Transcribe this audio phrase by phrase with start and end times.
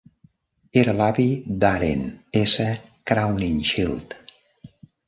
[0.83, 1.27] Era l'avi
[1.65, 2.03] d'Arent
[2.43, 2.67] S.
[3.13, 4.19] Crowninshield.